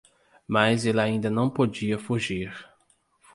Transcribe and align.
Mas 0.47 0.83
ele 0.87 0.99
ainda 0.99 1.29
não 1.29 1.47
podia 1.47 1.99
fugir. 1.99 2.51